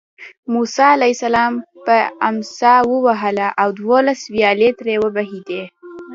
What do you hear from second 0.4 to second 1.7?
موسی علیه السلام